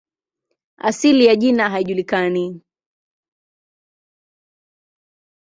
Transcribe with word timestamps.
Asili 0.77 1.25
ya 1.25 1.35
jina 1.35 1.69
haijulikani. 1.69 2.61